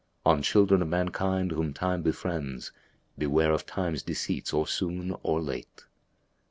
[0.25, 5.39] Oh children of mankind whom Time befriends, * Beware of Time's deceits or soon or
[5.39, 5.85] late!'''